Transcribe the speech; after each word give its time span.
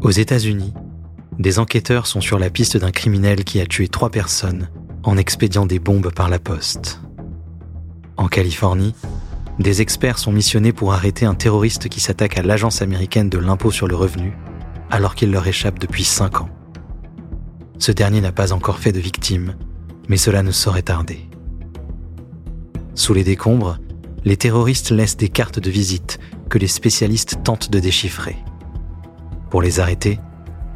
Aux 0.00 0.10
États-Unis, 0.10 0.72
des 1.40 1.58
enquêteurs 1.58 2.06
sont 2.06 2.20
sur 2.20 2.38
la 2.38 2.50
piste 2.50 2.76
d'un 2.76 2.92
criminel 2.92 3.42
qui 3.42 3.60
a 3.60 3.66
tué 3.66 3.88
trois 3.88 4.10
personnes 4.10 4.68
en 5.02 5.16
expédiant 5.16 5.66
des 5.66 5.80
bombes 5.80 6.12
par 6.12 6.28
la 6.28 6.38
poste. 6.38 7.00
En 8.16 8.28
Californie, 8.28 8.94
des 9.58 9.82
experts 9.82 10.18
sont 10.18 10.30
missionnés 10.30 10.72
pour 10.72 10.92
arrêter 10.92 11.26
un 11.26 11.34
terroriste 11.34 11.88
qui 11.88 11.98
s'attaque 11.98 12.38
à 12.38 12.42
l'agence 12.42 12.80
américaine 12.80 13.28
de 13.28 13.38
l'impôt 13.38 13.72
sur 13.72 13.88
le 13.88 13.96
revenu 13.96 14.36
alors 14.88 15.16
qu'il 15.16 15.32
leur 15.32 15.46
échappe 15.48 15.80
depuis 15.80 16.04
cinq 16.04 16.40
ans. 16.40 16.48
Ce 17.78 17.90
dernier 17.90 18.20
n'a 18.20 18.32
pas 18.32 18.52
encore 18.52 18.78
fait 18.78 18.92
de 18.92 19.00
victime, 19.00 19.56
mais 20.08 20.16
cela 20.16 20.44
ne 20.44 20.52
saurait 20.52 20.82
tarder. 20.82 21.28
Sous 22.94 23.14
les 23.14 23.24
décombres, 23.24 23.78
les 24.24 24.36
terroristes 24.36 24.90
laissent 24.90 25.16
des 25.16 25.28
cartes 25.28 25.58
de 25.58 25.70
visite 25.70 26.20
que 26.48 26.58
les 26.58 26.68
spécialistes 26.68 27.40
tentent 27.42 27.70
de 27.70 27.80
déchiffrer. 27.80 28.36
Pour 29.50 29.62
les 29.62 29.80
arrêter, 29.80 30.20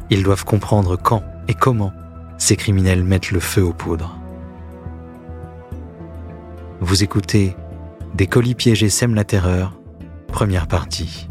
ils 0.09 0.23
doivent 0.23 0.45
comprendre 0.45 0.97
quand 0.97 1.23
et 1.47 1.53
comment 1.53 1.91
ces 2.37 2.55
criminels 2.55 3.03
mettent 3.03 3.31
le 3.31 3.39
feu 3.39 3.63
aux 3.63 3.73
poudres. 3.73 4.17
Vous 6.81 7.03
écoutez 7.03 7.55
Des 8.15 8.27
colis 8.27 8.55
piégés 8.55 8.89
sèment 8.89 9.15
la 9.15 9.23
terreur, 9.23 9.79
première 10.27 10.67
partie. 10.67 11.27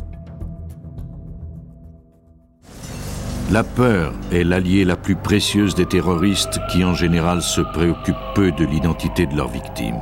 La 3.50 3.64
peur 3.64 4.14
est 4.30 4.44
l'allié 4.44 4.84
la 4.84 4.96
plus 4.96 5.16
précieuse 5.16 5.74
des 5.74 5.84
terroristes 5.84 6.58
qui 6.70 6.84
en 6.84 6.94
général 6.94 7.42
se 7.42 7.60
préoccupent 7.60 8.16
peu 8.34 8.50
de 8.52 8.64
l'identité 8.64 9.26
de 9.26 9.36
leurs 9.36 9.50
victimes. 9.50 10.00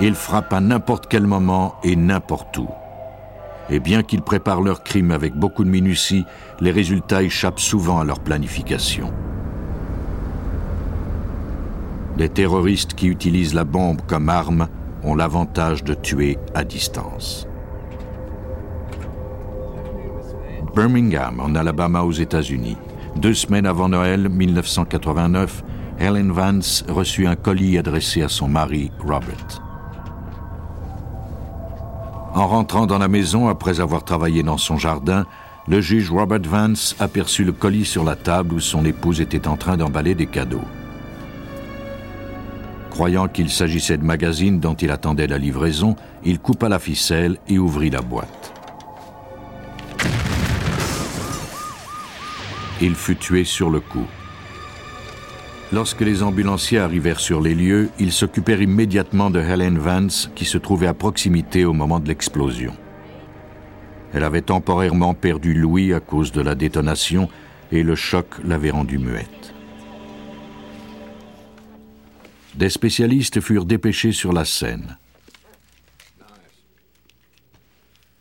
Ils 0.00 0.14
frappent 0.14 0.52
à 0.52 0.60
n'importe 0.60 1.08
quel 1.08 1.26
moment 1.26 1.74
et 1.82 1.96
n'importe 1.96 2.56
où. 2.56 2.68
Et 3.68 3.80
bien 3.80 4.02
qu'ils 4.02 4.22
préparent 4.22 4.60
leurs 4.62 4.82
crimes 4.82 5.10
avec 5.10 5.34
beaucoup 5.34 5.64
de 5.64 5.70
minutie, 5.70 6.24
les 6.60 6.70
résultats 6.70 7.22
échappent 7.22 7.60
souvent 7.60 8.00
à 8.00 8.04
leur 8.04 8.20
planification. 8.20 9.12
Les 12.16 12.28
terroristes 12.28 12.94
qui 12.94 13.08
utilisent 13.08 13.54
la 13.54 13.64
bombe 13.64 14.00
comme 14.06 14.28
arme 14.28 14.68
ont 15.02 15.14
l'avantage 15.14 15.84
de 15.84 15.94
tuer 15.94 16.38
à 16.54 16.64
distance. 16.64 17.46
Birmingham, 20.74 21.40
en 21.40 21.54
Alabama 21.54 22.02
aux 22.02 22.12
États-Unis. 22.12 22.76
Deux 23.16 23.34
semaines 23.34 23.66
avant 23.66 23.88
Noël 23.88 24.28
1989, 24.28 25.64
Helen 25.98 26.30
Vance 26.32 26.84
reçut 26.88 27.26
un 27.26 27.36
colis 27.36 27.78
adressé 27.78 28.22
à 28.22 28.28
son 28.28 28.48
mari, 28.48 28.90
Robert. 28.98 29.65
En 32.36 32.48
rentrant 32.48 32.84
dans 32.84 32.98
la 32.98 33.08
maison 33.08 33.48
après 33.48 33.80
avoir 33.80 34.04
travaillé 34.04 34.42
dans 34.42 34.58
son 34.58 34.76
jardin, 34.76 35.24
le 35.68 35.80
juge 35.80 36.10
Robert 36.10 36.42
Vance 36.42 36.94
aperçut 36.98 37.44
le 37.44 37.52
colis 37.52 37.86
sur 37.86 38.04
la 38.04 38.14
table 38.14 38.52
où 38.52 38.60
son 38.60 38.84
épouse 38.84 39.22
était 39.22 39.48
en 39.48 39.56
train 39.56 39.78
d'emballer 39.78 40.14
des 40.14 40.26
cadeaux. 40.26 40.66
Croyant 42.90 43.26
qu'il 43.26 43.48
s'agissait 43.48 43.96
de 43.96 44.04
magazines 44.04 44.60
dont 44.60 44.74
il 44.74 44.90
attendait 44.90 45.26
la 45.26 45.38
livraison, 45.38 45.96
il 46.26 46.38
coupa 46.38 46.68
la 46.68 46.78
ficelle 46.78 47.38
et 47.48 47.58
ouvrit 47.58 47.88
la 47.88 48.02
boîte. 48.02 48.52
Il 52.82 52.94
fut 52.96 53.16
tué 53.16 53.44
sur 53.44 53.70
le 53.70 53.80
coup. 53.80 54.06
Lorsque 55.72 56.00
les 56.02 56.22
ambulanciers 56.22 56.78
arrivèrent 56.78 57.18
sur 57.18 57.40
les 57.40 57.54
lieux, 57.54 57.90
ils 57.98 58.12
s'occupèrent 58.12 58.62
immédiatement 58.62 59.30
de 59.30 59.40
Helen 59.40 59.78
Vance, 59.78 60.30
qui 60.36 60.44
se 60.44 60.58
trouvait 60.58 60.86
à 60.86 60.94
proximité 60.94 61.64
au 61.64 61.72
moment 61.72 61.98
de 61.98 62.06
l'explosion. 62.06 62.74
Elle 64.12 64.22
avait 64.22 64.42
temporairement 64.42 65.14
perdu 65.14 65.54
l'ouïe 65.54 65.92
à 65.92 66.00
cause 66.00 66.30
de 66.30 66.40
la 66.40 66.54
détonation 66.54 67.28
et 67.72 67.82
le 67.82 67.96
choc 67.96 68.26
l'avait 68.44 68.70
rendue 68.70 68.98
muette. 68.98 69.52
Des 72.54 72.70
spécialistes 72.70 73.40
furent 73.40 73.64
dépêchés 73.64 74.12
sur 74.12 74.32
la 74.32 74.44
scène. 74.44 74.96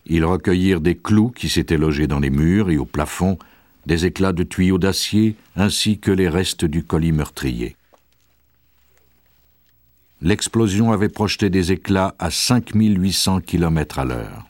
Ils 0.07 0.25
recueillirent 0.25 0.81
des 0.81 0.95
clous 0.95 1.29
qui 1.29 1.47
s'étaient 1.47 1.77
logés 1.77 2.07
dans 2.07 2.19
les 2.19 2.31
murs 2.31 2.69
et 2.71 2.77
au 2.77 2.85
plafond 2.85 3.37
des 3.85 4.05
éclats 4.05 4.33
de 4.33 4.43
tuyaux 4.43 4.77
d'acier 4.77 5.35
ainsi 5.55 5.99
que 5.99 6.11
les 6.11 6.29
restes 6.29 6.65
du 6.65 6.83
colis 6.83 7.11
meurtrier. 7.11 7.75
L'explosion 10.21 10.91
avait 10.91 11.09
projeté 11.09 11.49
des 11.49 11.71
éclats 11.71 12.15
à 12.19 12.31
5800 12.31 13.41
km 13.41 13.99
à 13.99 14.05
l'heure. 14.05 14.45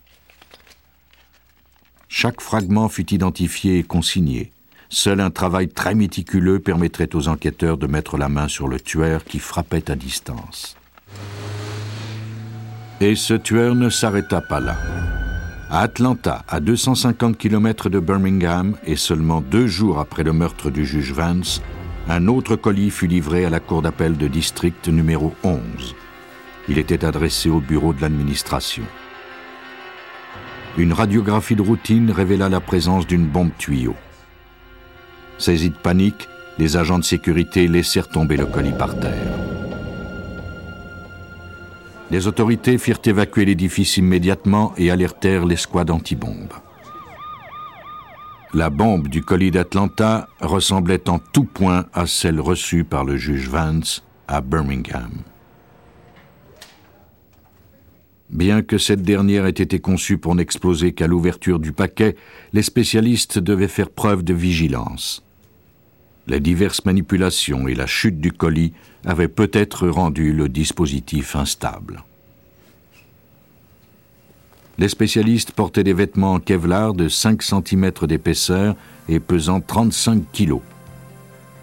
Chaque 2.08 2.40
fragment 2.40 2.88
fut 2.88 3.14
identifié 3.14 3.80
et 3.80 3.84
consigné. 3.84 4.54
Seul 4.90 5.20
un 5.20 5.32
travail 5.32 5.68
très 5.68 5.96
méticuleux 5.96 6.60
permettrait 6.60 7.14
aux 7.16 7.28
enquêteurs 7.28 7.78
de 7.78 7.88
mettre 7.88 8.18
la 8.18 8.30
main 8.30 8.48
sur 8.48 8.68
le 8.68 8.80
tueur 8.80 9.26
qui 9.26 9.40
frappait 9.40 9.92
à 9.92 9.96
distance. 9.96 10.78
Et 13.02 13.16
ce 13.16 13.34
tueur 13.34 13.76
ne 13.76 13.90
s'arrêta 13.90 14.40
pas 14.40 14.62
là. 14.62 14.78
À 15.70 15.80
Atlanta, 15.80 16.46
à 16.48 16.60
250 16.60 17.38
km 17.38 17.90
de 17.90 18.00
Birmingham, 18.00 18.76
et 18.86 18.96
seulement 18.96 19.42
deux 19.42 19.66
jours 19.66 20.00
après 20.00 20.24
le 20.24 20.32
meurtre 20.32 20.70
du 20.70 20.86
juge 20.86 21.12
Vance, 21.12 21.62
un 22.08 22.28
autre 22.28 22.56
colis 22.56 22.92
fut 22.92 23.08
livré 23.08 23.46
à 23.46 23.50
la 23.50 23.60
cour 23.60 23.82
d'appel 23.82 24.16
de 24.16 24.28
district 24.28 24.88
numéro 24.90 25.34
11. 25.44 25.60
Il 26.70 26.78
était 26.78 27.04
adressé 27.04 27.50
au 27.50 27.60
bureau 27.62 27.94
de 27.94 28.02
l'administration. 28.02 28.84
Une 30.78 30.94
radiographie 30.94 31.56
de 31.56 31.64
routine 31.64 32.12
révéla 32.12 32.48
la 32.48 32.60
présence 32.60 33.08
d'une 33.08 33.26
bombe 33.26 33.52
tuyau. 33.58 33.96
Saisis 35.40 35.72
de 35.72 35.76
panique, 35.76 36.30
les 36.60 36.78
agents 36.78 37.00
de 37.00 37.04
sécurité 37.04 37.68
laissèrent 37.68 38.10
tomber 38.10 38.38
le 38.38 38.46
colis 38.46 38.72
par 38.78 39.00
terre. 39.00 39.65
Les 42.12 42.28
autorités 42.28 42.78
firent 42.78 43.00
évacuer 43.04 43.46
l'édifice 43.46 43.98
immédiatement 43.98 44.74
et 44.78 44.92
alertèrent 44.92 45.46
l'escouade 45.46 45.90
antibombe. 45.90 46.54
La 48.54 48.70
bombe 48.70 49.08
du 49.08 49.22
colis 49.22 49.52
d'Atlanta 49.52 50.30
ressemblait 50.40 51.10
en 51.10 51.20
tout 51.20 51.44
point 51.44 51.88
à 51.94 52.06
celle 52.06 52.40
reçue 52.40 52.84
par 52.84 53.04
le 53.04 53.18
juge 53.18 53.50
Vance 53.50 54.04
à 54.28 54.40
Birmingham. 54.42 55.12
Bien 58.30 58.62
que 58.62 58.78
cette 58.78 59.02
dernière 59.02 59.46
ait 59.46 59.50
été 59.50 59.80
conçue 59.80 60.18
pour 60.18 60.36
n'exploser 60.36 60.94
qu'à 60.94 61.08
l'ouverture 61.08 61.60
du 61.60 61.74
paquet, 61.74 62.16
les 62.54 62.64
spécialistes 62.64 63.40
devaient 63.40 63.68
faire 63.68 63.90
preuve 63.90 64.24
de 64.24 64.34
vigilance. 64.34 65.24
Les 66.28 66.40
diverses 66.40 66.86
manipulations 66.86 67.68
et 67.68 67.76
la 67.76 67.86
chute 67.86 68.20
du 68.20 68.32
colis 68.32 68.74
avaient 69.06 69.28
peut-être 69.28 69.88
rendu 69.88 70.34
le 70.34 70.50
dispositif 70.50 71.36
instable. 71.36 72.04
Les 74.78 74.90
spécialistes 74.90 75.52
portaient 75.52 75.84
des 75.84 75.94
vêtements 75.94 76.34
en 76.34 76.40
Kevlar 76.40 76.94
de 76.94 77.08
5 77.08 77.42
cm 77.42 77.92
d'épaisseur 78.08 78.76
et 79.08 79.20
pesant 79.20 79.62
35 79.62 80.24
kg. 80.34 80.56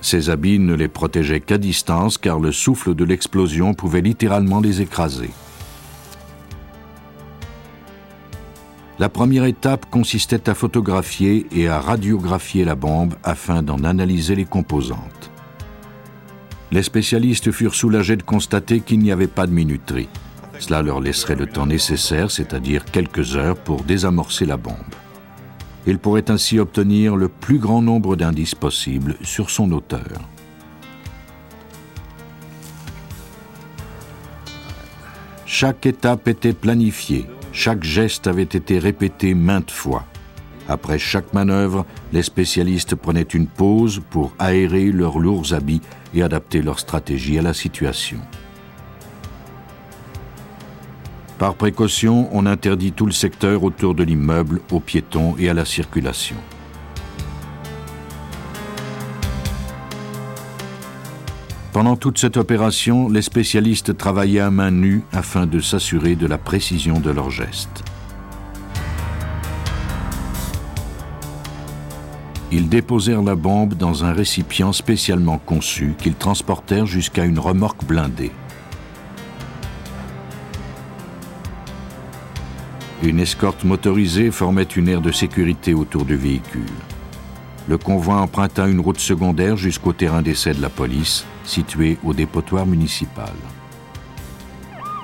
Ces 0.00 0.30
habits 0.30 0.58
ne 0.58 0.74
les 0.74 0.88
protégeaient 0.88 1.40
qu'à 1.40 1.58
distance 1.58 2.16
car 2.16 2.40
le 2.40 2.52
souffle 2.52 2.94
de 2.94 3.04
l'explosion 3.04 3.74
pouvait 3.74 4.00
littéralement 4.00 4.60
les 4.60 4.80
écraser. 4.80 5.30
La 9.02 9.08
première 9.08 9.46
étape 9.46 9.86
consistait 9.90 10.48
à 10.48 10.54
photographier 10.54 11.48
et 11.50 11.66
à 11.66 11.80
radiographier 11.80 12.64
la 12.64 12.76
bombe 12.76 13.14
afin 13.24 13.60
d'en 13.60 13.82
analyser 13.82 14.36
les 14.36 14.44
composantes. 14.44 15.32
Les 16.70 16.84
spécialistes 16.84 17.50
furent 17.50 17.74
soulagés 17.74 18.14
de 18.14 18.22
constater 18.22 18.78
qu'il 18.78 19.00
n'y 19.00 19.10
avait 19.10 19.26
pas 19.26 19.48
de 19.48 19.50
minuterie. 19.50 20.08
Cela 20.60 20.82
leur 20.82 21.00
laisserait 21.00 21.34
le 21.34 21.46
temps 21.46 21.66
nécessaire, 21.66 22.30
c'est-à-dire 22.30 22.84
quelques 22.84 23.34
heures, 23.34 23.56
pour 23.56 23.82
désamorcer 23.82 24.47
la 24.47 24.56
bombe. 24.56 24.94
Ils 25.84 25.98
pourraient 25.98 26.30
ainsi 26.30 26.60
obtenir 26.60 27.16
le 27.16 27.27
plus 27.27 27.59
grand 27.59 27.82
nombre 27.82 28.15
d'indices 28.15 28.54
possibles 28.54 29.16
sur 29.22 29.50
son 29.50 29.72
auteur. 29.72 30.21
Chaque 35.44 35.86
étape 35.86 36.28
était 36.28 36.53
planifiée, 36.53 37.27
chaque 37.53 37.84
geste 37.84 38.27
avait 38.27 38.43
été 38.43 38.78
répété 38.78 39.34
maintes 39.34 39.71
fois. 39.71 40.04
Après 40.69 40.99
chaque 40.99 41.33
manœuvre, 41.34 41.84
les 42.13 42.22
spécialistes 42.22 42.95
prenaient 42.95 43.22
une 43.22 43.47
pause 43.47 44.01
pour 44.10 44.33
aérer 44.39 44.91
leurs 44.91 45.19
lourds 45.19 45.53
habits 45.53 45.83
et 46.15 46.22
adapter 46.22 46.63
leur 46.63 46.78
stratégie 46.78 47.39
à 47.39 47.43
la 47.43 47.53
situation. 47.53 48.19
Par 51.39 51.54
précaution, 51.54 52.28
on 52.33 52.47
interdit 52.47 52.93
tout 52.93 53.07
le 53.07 53.13
secteur 53.13 53.65
autour 53.65 53.95
de 53.95 54.04
l'immeuble 54.04 54.60
aux 54.71 54.81
piétons 54.81 55.34
et 55.39 55.49
à 55.49 55.54
la 55.54 55.65
circulation. 55.65 56.37
Pendant 61.72 61.97
toute 61.97 62.19
cette 62.19 62.36
opération, 62.36 63.09
les 63.09 63.22
spécialistes 63.22 63.97
travaillaient 63.97 64.41
à 64.41 64.51
main 64.51 64.71
nue 64.71 65.03
afin 65.10 65.47
de 65.47 65.59
s'assurer 65.59 66.16
de 66.16 66.27
la 66.27 66.36
précision 66.36 67.01
de 67.01 67.10
leurs 67.10 67.30
gestes. 67.30 67.83
Ils 72.51 72.69
déposèrent 72.69 73.22
la 73.22 73.36
bombe 73.36 73.72
dans 73.72 74.04
un 74.04 74.13
récipient 74.13 74.74
spécialement 74.74 75.39
conçu 75.39 75.95
qu'ils 75.97 76.15
transportèrent 76.15 76.84
jusqu'à 76.84 77.24
une 77.24 77.39
remorque 77.39 77.86
blindée. 77.86 78.33
Une 83.03 83.18
escorte 83.18 83.65
motorisée 83.65 84.30
formait 84.30 84.63
une 84.65 84.89
aire 84.89 85.01
de 85.01 85.10
sécurité 85.10 85.72
autour 85.72 86.04
du 86.04 86.16
véhicule. 86.16 86.68
Le 87.68 87.78
convoi 87.78 88.16
emprunta 88.16 88.66
une 88.66 88.80
route 88.80 88.98
secondaire 88.98 89.56
jusqu'au 89.56 89.92
terrain 89.92 90.22
d'essai 90.22 90.53
de 90.53 90.60
la 90.60 90.68
police, 90.68 91.24
situé 91.44 91.98
au 92.04 92.12
dépotoir 92.12 92.66
municipal. 92.66 93.32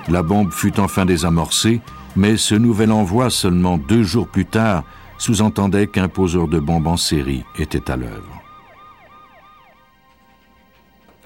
La 0.09 0.23
bombe 0.23 0.51
fut 0.51 0.79
enfin 0.79 1.05
désamorcée, 1.05 1.81
mais 2.15 2.35
ce 2.35 2.55
nouvel 2.55 2.91
envoi, 2.91 3.29
seulement 3.29 3.77
deux 3.77 4.03
jours 4.03 4.27
plus 4.27 4.45
tard, 4.45 4.83
sous-entendait 5.17 5.87
qu'un 5.87 6.07
poseur 6.07 6.47
de 6.47 6.59
bombes 6.59 6.87
en 6.87 6.97
série 6.97 7.43
était 7.57 7.91
à 7.91 7.95
l'œuvre. 7.95 8.41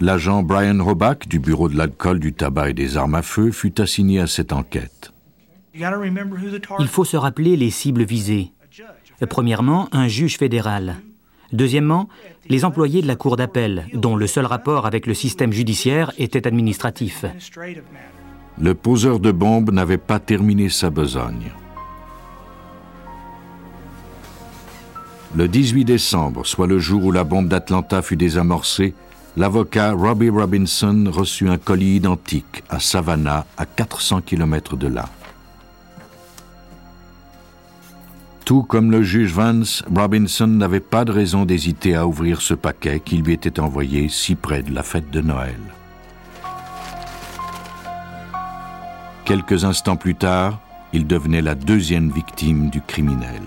L'agent 0.02 0.44
Brian 0.44 0.84
Roback 0.84 1.28
du 1.28 1.40
Bureau 1.40 1.70
de 1.70 1.78
l'alcool, 1.78 2.20
du 2.20 2.34
tabac 2.34 2.72
et 2.72 2.74
des 2.74 2.98
armes 2.98 3.16
à 3.16 3.22
feu 3.22 3.52
fut 3.52 3.80
assigné 3.80 4.20
à 4.20 4.28
cette 4.28 4.52
enquête. 4.52 5.14
Il 5.74 6.88
faut 6.88 7.06
se 7.06 7.18
rappeler 7.18 7.56
les 7.56 7.70
cibles 7.70 8.04
visées. 8.04 8.52
Premièrement, 9.30 9.88
un 9.92 10.08
juge 10.08 10.38
fédéral. 10.38 10.98
Deuxièmement, 11.54 12.10
les 12.50 12.66
employés 12.66 13.04
de 13.04 13.08
la 13.08 13.16
Cour 13.16 13.38
d'appel, 13.38 13.86
dont 13.94 14.16
le 14.16 14.26
seul 14.26 14.48
rapport 14.48 14.88
avec 14.88 15.06
le 15.06 15.14
système 15.14 15.54
judiciaire 15.54 16.12
était 16.18 16.48
administratif. 16.48 17.26
Le 18.60 18.74
poseur 18.74 19.20
de 19.20 19.32
bombes 19.32 19.72
n'avait 19.72 20.00
pas 20.00 20.20
terminé 20.20 20.70
sa 20.70 20.90
besogne. 20.90 21.52
Le 25.36 25.48
18 25.48 25.86
décembre, 25.86 26.46
soit 26.46 26.68
le 26.68 26.80
jour 26.80 27.06
où 27.06 27.12
la 27.12 27.24
bombe 27.24 27.48
d'Atlanta 27.48 28.02
fut 28.02 28.18
désamorcée, 28.18 28.96
l'avocat 29.38 29.94
Robbie 29.94 30.30
Robinson 30.30 31.06
reçut 31.12 31.50
un 31.50 31.58
colis 31.58 31.96
identique 31.96 32.64
à 32.70 32.80
Savannah, 32.80 33.46
à 33.58 33.66
400 33.66 34.22
km 34.22 34.76
de 34.76 34.88
là. 34.88 35.06
Tout 38.46 38.64
comme 38.64 38.92
le 38.92 39.04
juge 39.04 39.32
Vance, 39.32 39.84
Robinson 39.96 40.48
n'avait 40.48 40.82
pas 40.82 41.06
de 41.06 41.14
raison 41.14 41.46
d'hésiter 41.46 41.96
à 41.96 42.06
ouvrir 42.06 42.42
ce 42.42 42.54
paquet 42.54 43.00
qui 43.00 43.18
lui 43.18 43.32
était 43.32 43.62
envoyé 43.62 44.10
si 44.10 44.36
près 44.36 44.62
de 44.62 44.74
la 44.74 44.84
fête 44.84 45.10
de 45.12 45.22
Noël. 45.22 45.60
Quelques 49.24 49.64
instants 49.64 49.96
plus 49.96 50.16
tard, 50.16 50.60
il 50.92 51.08
devenait 51.08 51.42
la 51.42 51.56
deuxième 51.56 52.12
victime 52.12 52.70
du 52.70 52.82
criminel. 52.82 53.42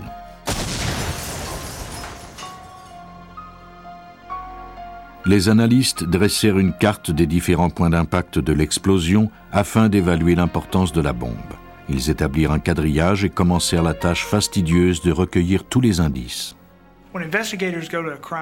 Les 5.26 5.50
analystes 5.50 6.04
dressèrent 6.04 6.58
une 6.58 6.72
carte 6.72 7.10
des 7.10 7.26
différents 7.26 7.69
points 7.69 7.90
d'impact 7.90 8.38
de 8.38 8.54
l'explosion 8.54 9.31
afin 9.52 9.90
d'évaluer 9.90 10.34
l'importance 10.34 10.94
de 10.94 11.02
la 11.02 11.12
bombe. 11.12 11.34
Ils 11.88 12.10
établirent 12.10 12.52
un 12.52 12.58
quadrillage 12.58 13.24
et 13.24 13.30
commencèrent 13.30 13.82
la 13.82 13.94
tâche 13.94 14.24
fastidieuse 14.24 15.02
de 15.02 15.12
recueillir 15.12 15.64
tous 15.64 15.80
les 15.80 16.00
indices. 16.00 16.56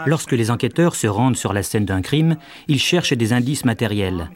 Lorsque 0.07 0.33
les 0.33 0.51
enquêteurs 0.51 0.97
se 0.97 1.07
rendent 1.07 1.37
sur 1.37 1.53
la 1.53 1.63
scène 1.63 1.85
d'un 1.85 2.03
crime, 2.03 2.37
ils 2.67 2.81
cherchent 2.81 3.13
des 3.13 3.33
indices 3.33 3.65
matériels. 3.65 4.31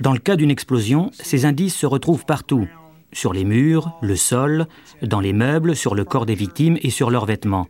Dans 0.00 0.12
le 0.12 0.18
cas 0.18 0.36
d'une 0.36 0.50
explosion, 0.50 1.10
ces 1.12 1.44
indices 1.44 1.76
se 1.76 1.86
retrouvent 1.86 2.24
partout, 2.24 2.66
sur 3.12 3.32
les 3.32 3.44
murs, 3.44 3.92
le 4.00 4.16
sol, 4.16 4.66
dans 5.02 5.20
les 5.20 5.34
meubles, 5.34 5.76
sur 5.76 5.94
le 5.94 6.04
corps 6.04 6.26
des 6.26 6.34
victimes 6.34 6.78
et 6.80 6.90
sur 6.90 7.10
leurs 7.10 7.26
vêtements. 7.26 7.68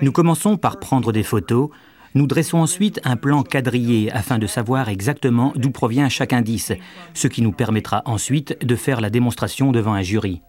Nous 0.00 0.12
commençons 0.12 0.56
par 0.56 0.78
prendre 0.78 1.12
des 1.12 1.22
photos, 1.22 1.70
nous 2.14 2.26
dressons 2.26 2.58
ensuite 2.58 3.00
un 3.04 3.16
plan 3.16 3.42
quadrillé 3.42 4.10
afin 4.12 4.38
de 4.38 4.46
savoir 4.46 4.88
exactement 4.88 5.52
d'où 5.56 5.70
provient 5.70 6.08
chaque 6.08 6.32
indice, 6.32 6.72
ce 7.14 7.28
qui 7.28 7.42
nous 7.42 7.52
permettra 7.52 8.02
ensuite 8.04 8.64
de 8.64 8.76
faire 8.76 9.00
la 9.00 9.10
démonstration 9.10 9.72
devant 9.72 9.94
un 9.94 10.02
jury. 10.02 10.42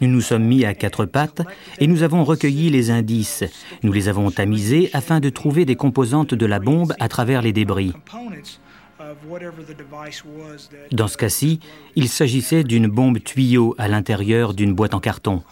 Nous 0.00 0.08
nous 0.08 0.20
sommes 0.20 0.44
mis 0.44 0.64
à 0.64 0.74
quatre 0.74 1.04
pattes 1.04 1.42
et 1.78 1.86
nous 1.86 2.02
avons 2.02 2.24
recueilli 2.24 2.70
les 2.70 2.90
indices. 2.90 3.44
Nous 3.82 3.92
les 3.92 4.08
avons 4.08 4.30
tamisés 4.30 4.88
afin 4.94 5.20
de 5.20 5.28
trouver 5.28 5.66
des 5.66 5.76
composantes 5.76 6.34
de 6.34 6.46
la 6.46 6.58
bombe 6.58 6.94
à 7.00 7.08
travers 7.08 7.42
les 7.42 7.52
débris. 7.52 7.92
Dans 10.90 11.08
ce 11.08 11.16
cas-ci, 11.16 11.60
il 11.96 12.08
s'agissait 12.08 12.64
d'une 12.64 12.88
bombe 12.88 13.22
tuyau 13.22 13.74
à 13.78 13.88
l'intérieur 13.88 14.54
d'une 14.54 14.74
boîte 14.74 14.94
en 14.94 15.00
carton. 15.00 15.42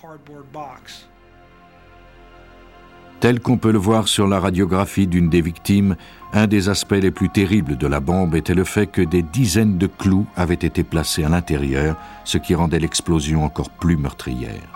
Tel 3.21 3.41
qu'on 3.41 3.57
peut 3.57 3.73
le 3.73 3.79
voir 3.79 4.09
sur 4.09 4.29
la 4.29 4.39
radiographie 4.39 5.07
d'une 5.07 5.31
des 5.31 5.41
victimes, 5.41 5.97
un 6.35 6.47
des 6.47 6.69
aspects 6.69 6.93
les 6.93 7.11
plus 7.11 7.31
terribles 7.31 7.79
de 7.79 7.87
la 7.87 8.01
bombe 8.01 8.35
était 8.35 8.55
le 8.55 8.65
fait 8.65 8.87
que 8.87 9.01
des 9.01 9.23
dizaines 9.23 9.79
de 9.79 9.87
clous 9.87 10.27
avaient 10.37 10.55
été 10.55 10.85
placés 10.85 11.25
à 11.25 11.31
l'intérieur, 11.31 11.97
ce 12.25 12.37
qui 12.37 12.55
rendait 12.55 12.79
l'explosion 12.79 13.45
encore 13.45 13.71
plus 13.71 13.97
meurtrière. 13.97 14.69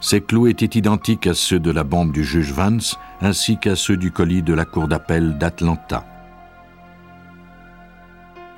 Ces 0.00 0.20
clous 0.20 0.48
étaient 0.48 0.78
identiques 0.78 1.28
à 1.28 1.34
ceux 1.34 1.60
de 1.60 1.70
la 1.70 1.84
bombe 1.84 2.12
du 2.12 2.24
juge 2.24 2.52
Vance 2.52 2.98
ainsi 3.22 3.56
qu'à 3.56 3.76
ceux 3.76 3.96
du 3.96 4.10
colis 4.10 4.42
de 4.42 4.52
la 4.52 4.64
cour 4.64 4.88
d'appel 4.88 5.38
d'Atlanta. 5.38 6.04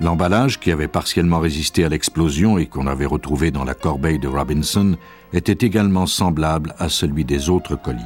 L'emballage, 0.00 0.58
qui 0.58 0.72
avait 0.72 0.88
partiellement 0.88 1.38
résisté 1.38 1.84
à 1.84 1.88
l'explosion 1.88 2.58
et 2.58 2.66
qu'on 2.66 2.86
avait 2.86 3.06
retrouvé 3.06 3.50
dans 3.50 3.64
la 3.64 3.74
corbeille 3.74 4.18
de 4.18 4.28
Robinson, 4.28 4.96
était 5.32 5.66
également 5.66 6.06
semblable 6.06 6.74
à 6.78 6.88
celui 6.88 7.24
des 7.24 7.48
autres 7.48 7.76
colis. 7.76 8.02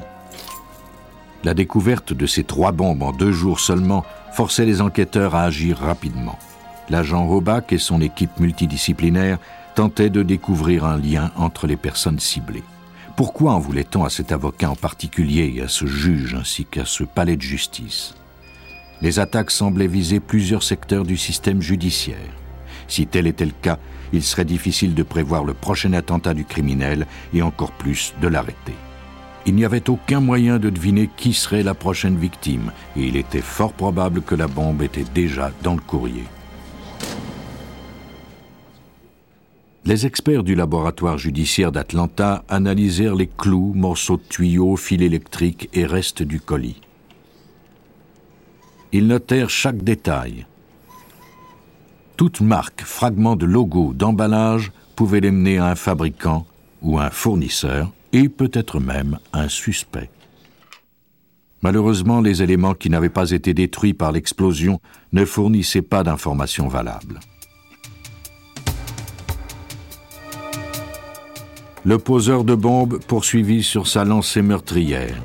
La 1.42 1.54
découverte 1.54 2.12
de 2.12 2.26
ces 2.26 2.44
trois 2.44 2.70
bombes 2.70 3.02
en 3.02 3.12
deux 3.12 3.32
jours 3.32 3.60
seulement 3.60 4.04
forçait 4.32 4.66
les 4.66 4.82
enquêteurs 4.82 5.34
à 5.34 5.44
agir 5.44 5.78
rapidement. 5.78 6.38
L'agent 6.90 7.26
Roback 7.26 7.72
et 7.72 7.78
son 7.78 8.02
équipe 8.02 8.38
multidisciplinaire 8.38 9.38
tentaient 9.74 10.10
de 10.10 10.22
découvrir 10.22 10.84
un 10.84 10.98
lien 10.98 11.30
entre 11.36 11.66
les 11.66 11.76
personnes 11.76 12.18
ciblées. 12.18 12.64
Pourquoi 13.16 13.52
en 13.52 13.58
voulait-on 13.58 14.04
à 14.04 14.10
cet 14.10 14.32
avocat 14.32 14.70
en 14.70 14.76
particulier 14.76 15.54
et 15.56 15.62
à 15.62 15.68
ce 15.68 15.86
juge 15.86 16.34
ainsi 16.34 16.66
qu'à 16.66 16.84
ce 16.84 17.04
palais 17.04 17.36
de 17.36 17.42
justice? 17.42 18.14
Les 19.00 19.18
attaques 19.18 19.50
semblaient 19.50 19.86
viser 19.86 20.20
plusieurs 20.20 20.62
secteurs 20.62 21.04
du 21.04 21.16
système 21.16 21.62
judiciaire. 21.62 22.34
Si 22.86 23.06
tel 23.06 23.26
était 23.26 23.46
le 23.46 23.52
cas, 23.62 23.78
il 24.12 24.22
serait 24.22 24.44
difficile 24.44 24.94
de 24.94 25.02
prévoir 25.02 25.44
le 25.44 25.54
prochain 25.54 25.94
attentat 25.94 26.34
du 26.34 26.44
criminel 26.44 27.06
et 27.32 27.40
encore 27.40 27.72
plus 27.72 28.12
de 28.20 28.28
l'arrêter 28.28 28.74
il 29.46 29.54
n'y 29.54 29.64
avait 29.64 29.88
aucun 29.88 30.20
moyen 30.20 30.58
de 30.58 30.70
deviner 30.70 31.08
qui 31.16 31.32
serait 31.32 31.62
la 31.62 31.74
prochaine 31.74 32.16
victime, 32.16 32.72
et 32.96 33.06
il 33.06 33.16
était 33.16 33.40
fort 33.40 33.72
probable 33.72 34.22
que 34.22 34.34
la 34.34 34.46
bombe 34.46 34.82
était 34.82 35.04
déjà 35.14 35.50
dans 35.62 35.74
le 35.74 35.80
courrier. 35.80 36.24
Les 39.86 40.04
experts 40.04 40.44
du 40.44 40.54
laboratoire 40.54 41.16
judiciaire 41.16 41.72
d'Atlanta 41.72 42.44
analysèrent 42.48 43.14
les 43.14 43.26
clous, 43.28 43.72
morceaux 43.74 44.18
de 44.18 44.22
tuyaux, 44.28 44.76
fils 44.76 45.00
électriques 45.00 45.70
et 45.72 45.86
restes 45.86 46.22
du 46.22 46.38
colis. 46.38 46.80
Ils 48.92 49.06
notèrent 49.06 49.48
chaque 49.48 49.82
détail. 49.82 50.46
Toute 52.16 52.42
marque, 52.42 52.82
fragment 52.82 53.36
de 53.36 53.46
logo, 53.46 53.94
d'emballage 53.94 54.70
pouvait 54.96 55.20
les 55.20 55.30
mener 55.30 55.56
à 55.56 55.68
un 55.68 55.74
fabricant 55.76 56.44
ou 56.82 56.98
à 56.98 57.06
un 57.06 57.10
fournisseur, 57.10 57.90
et 58.12 58.28
peut-être 58.28 58.80
même 58.80 59.18
un 59.32 59.48
suspect. 59.48 60.10
Malheureusement, 61.62 62.20
les 62.20 62.42
éléments 62.42 62.74
qui 62.74 62.88
n'avaient 62.88 63.10
pas 63.10 63.30
été 63.32 63.52
détruits 63.52 63.94
par 63.94 64.12
l'explosion 64.12 64.80
ne 65.12 65.24
fournissaient 65.24 65.82
pas 65.82 66.02
d'informations 66.02 66.68
valables. 66.68 67.20
Le 71.84 71.98
poseur 71.98 72.44
de 72.44 72.54
bombes 72.54 72.98
poursuivit 73.06 73.62
sur 73.62 73.86
sa 73.86 74.04
lancée 74.04 74.42
meurtrière. 74.42 75.16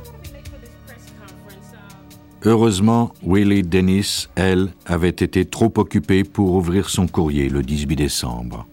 Heureusement, 2.43 3.11
Willie 3.25 3.63
Dennis, 3.63 4.29
elle, 4.35 4.69
avait 4.85 5.09
été 5.09 5.45
trop 5.45 5.73
occupée 5.77 6.23
pour 6.23 6.53
ouvrir 6.53 6.89
son 6.89 7.07
courrier 7.07 7.49
le 7.49 7.63
18 7.63 7.95
décembre. 7.95 8.67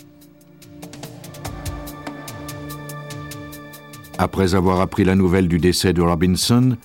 Après 4.23 4.55
avoir 4.55 4.81
appris 4.81 5.03
la 5.03 5.17
nouvelle 5.17 5.49
du 5.49 5.59
décès 5.59 5.93
de 5.93 6.01
Robinson 6.01 6.77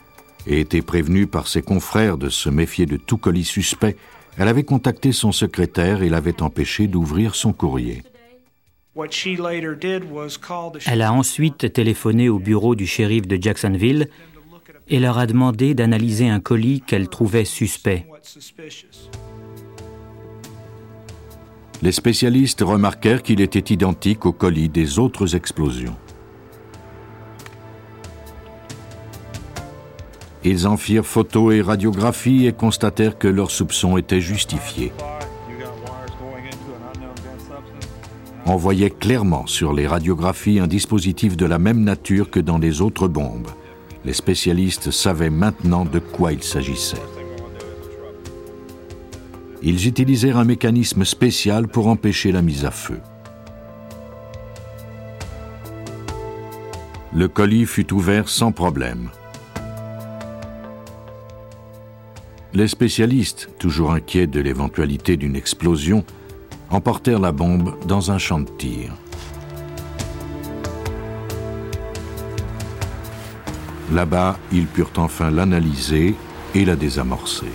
et 0.47 0.59
été 0.59 0.81
prévenue 0.81 1.27
par 1.27 1.47
ses 1.47 1.61
confrères 1.61 2.17
de 2.17 2.29
se 2.29 2.49
méfier 2.49 2.87
de 2.87 2.97
tout 2.97 3.17
colis 3.17 3.45
suspect, 3.45 3.95
elle 4.39 4.47
avait 4.47 4.63
contacté 4.63 5.11
son 5.11 5.31
secrétaire 5.31 6.01
et 6.01 6.09
l'avait 6.09 6.41
empêché 6.41 6.87
d'ouvrir 6.87 7.35
son 7.35 7.53
courrier. 7.53 8.01
Elle 10.87 11.01
a 11.03 11.13
ensuite 11.13 11.71
téléphoné 11.71 12.27
au 12.27 12.39
bureau 12.39 12.73
du 12.73 12.87
shérif 12.87 13.27
de 13.27 13.37
Jacksonville 13.39 14.09
et 14.87 14.99
leur 14.99 15.19
a 15.19 15.27
demandé 15.27 15.75
d'analyser 15.75 16.27
un 16.27 16.39
colis 16.39 16.81
qu'elle 16.81 17.07
trouvait 17.07 17.45
suspect. 17.45 18.07
Les 21.83 21.91
spécialistes 21.91 22.61
remarquèrent 22.61 23.21
qu'il 23.21 23.41
était 23.41 23.71
identique 23.71 24.25
au 24.25 24.31
colis 24.31 24.69
des 24.69 24.97
autres 24.97 25.35
explosions. 25.35 25.95
Ils 30.49 30.65
en 30.65 30.77
firent 30.77 31.05
photo 31.05 31.51
et 31.51 31.61
radiographie 31.61 32.47
et 32.47 32.53
constatèrent 32.53 33.17
que 33.17 33.27
leurs 33.27 33.51
soupçons 33.51 33.97
étaient 33.97 34.21
justifiés. 34.21 34.93
On 38.45 38.55
voyait 38.55 38.89
clairement 38.89 39.45
sur 39.45 39.73
les 39.73 39.85
radiographies 39.85 40.61
un 40.61 40.67
dispositif 40.67 41.35
de 41.35 41.45
la 41.45 41.59
même 41.59 41.83
nature 41.83 42.31
que 42.31 42.39
dans 42.39 42.57
les 42.57 42.79
autres 42.79 43.09
bombes. 43.09 43.49
Les 44.05 44.13
spécialistes 44.13 44.89
savaient 44.89 45.29
maintenant 45.29 45.83
de 45.83 45.99
quoi 45.99 46.31
il 46.31 46.41
s'agissait. 46.41 46.95
Ils 49.61 49.85
utilisèrent 49.85 50.37
un 50.37 50.45
mécanisme 50.45 51.03
spécial 51.03 51.67
pour 51.67 51.87
empêcher 51.87 52.31
la 52.31 52.41
mise 52.41 52.63
à 52.63 52.71
feu. 52.71 53.01
Le 57.13 57.27
colis 57.27 57.65
fut 57.65 57.91
ouvert 57.91 58.29
sans 58.29 58.53
problème. 58.53 59.09
Les 62.53 62.67
spécialistes, 62.67 63.49
toujours 63.59 63.91
inquiets 63.91 64.25
de 64.25 64.39
l'éventualité 64.39 65.17
d'une 65.17 65.35
explosion, 65.35 66.03
emportèrent 66.69 67.19
la 67.19 67.31
bombe 67.31 67.75
dans 67.85 68.11
un 68.11 68.17
champ 68.17 68.39
de 68.39 68.49
tir. 68.57 68.93
Là-bas, 73.93 74.37
ils 74.51 74.65
purent 74.65 74.91
enfin 74.97 75.29
l'analyser 75.29 76.15
et 76.55 76.65
la 76.65 76.75
désamorcer. 76.75 77.51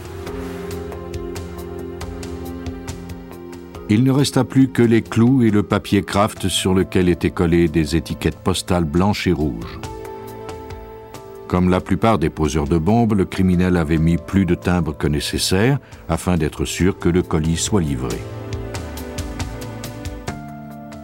Il 3.88 4.04
ne 4.04 4.10
resta 4.10 4.44
plus 4.44 4.68
que 4.68 4.82
les 4.82 5.02
clous 5.02 5.42
et 5.42 5.50
le 5.50 5.62
papier 5.62 6.02
craft 6.02 6.48
sur 6.48 6.72
lequel 6.72 7.08
étaient 7.08 7.30
collées 7.30 7.68
des 7.68 7.96
étiquettes 7.96 8.38
postales 8.38 8.84
blanches 8.84 9.26
et 9.26 9.32
rouges. 9.32 9.78
Comme 11.52 11.68
la 11.68 11.82
plupart 11.82 12.18
des 12.18 12.30
poseurs 12.30 12.66
de 12.66 12.78
bombes, 12.78 13.12
le 13.12 13.26
criminel 13.26 13.76
avait 13.76 13.98
mis 13.98 14.16
plus 14.16 14.46
de 14.46 14.54
timbres 14.54 14.96
que 14.96 15.06
nécessaire 15.06 15.78
afin 16.08 16.38
d'être 16.38 16.64
sûr 16.64 16.98
que 16.98 17.10
le 17.10 17.20
colis 17.20 17.58
soit 17.58 17.82
livré. 17.82 18.16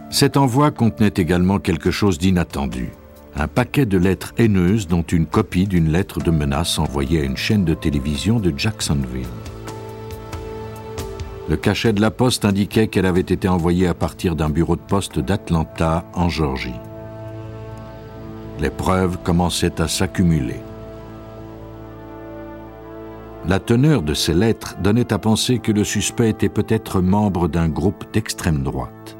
Cet 0.09 0.37
envoi 0.37 0.71
contenait 0.71 1.13
également 1.17 1.59
quelque 1.59 1.91
chose 1.91 2.17
d'inattendu. 2.17 2.89
Un 3.35 3.47
paquet 3.47 3.85
de 3.85 3.99
lettres 3.99 4.33
haineuses 4.39 4.87
dont 4.87 5.03
une 5.03 5.27
copie 5.27 5.67
d'une 5.67 5.91
lettre 5.91 6.19
de 6.19 6.31
menace 6.31 6.79
envoyée 6.79 7.21
à 7.21 7.25
une 7.25 7.37
chaîne 7.37 7.63
de 7.63 7.75
télévision 7.75 8.39
de 8.39 8.51
Jacksonville. 8.57 9.27
Le 11.47 11.57
cachet 11.57 11.93
de 11.93 12.01
la 12.01 12.09
poste 12.09 12.43
indiquait 12.43 12.87
qu'elle 12.87 13.05
avait 13.05 13.21
été 13.21 13.47
envoyée 13.47 13.85
à 13.85 13.93
partir 13.93 14.35
d'un 14.35 14.49
bureau 14.49 14.75
de 14.75 14.81
poste 14.81 15.19
d'Atlanta, 15.19 16.05
en 16.15 16.27
Georgie. 16.27 16.73
Les 18.59 18.69
preuves 18.69 19.17
commençaient 19.23 19.81
à 19.81 19.87
s'accumuler. 19.87 20.59
La 23.47 23.59
teneur 23.59 24.01
de 24.01 24.13
ces 24.13 24.33
lettres 24.33 24.75
donnait 24.81 25.13
à 25.13 25.17
penser 25.17 25.59
que 25.59 25.71
le 25.71 25.85
suspect 25.85 26.29
était 26.29 26.49
peut-être 26.49 27.01
membre 27.01 27.47
d'un 27.47 27.69
groupe 27.69 28.03
d'extrême 28.11 28.63
droite. 28.63 29.15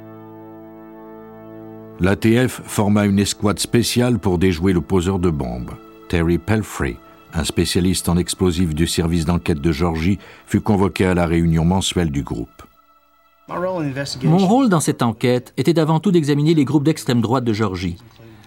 L'ATF 2.01 2.61
forma 2.65 3.05
une 3.05 3.19
escouade 3.19 3.59
spéciale 3.59 4.19
pour 4.19 4.37
déjouer 4.37 4.73
le 4.73 4.81
poseur 4.81 5.19
de 5.19 5.29
bombes, 5.29 5.71
Terry 6.09 6.37
Pelfrey, 6.37 6.97
un 7.33 7.43
spécialiste 7.43 8.09
en 8.09 8.17
explosifs 8.17 8.73
du 8.73 8.87
service 8.87 9.25
d'enquête 9.25 9.61
de 9.61 9.71
Georgie, 9.71 10.19
fut 10.47 10.61
convoqué 10.61 11.05
à 11.05 11.13
la 11.13 11.25
réunion 11.25 11.65
mensuelle 11.65 12.11
du 12.11 12.23
groupe. 12.23 12.49
Mon 14.23 14.37
rôle 14.37 14.69
dans 14.69 14.79
cette 14.79 15.01
enquête 15.01 15.53
était 15.57 15.73
d'avant 15.73 15.99
tout 15.99 16.11
d'examiner 16.11 16.53
les 16.53 16.65
groupes 16.65 16.83
d'extrême 16.83 17.21
droite 17.21 17.43
de 17.43 17.53
Georgie. 17.53 17.97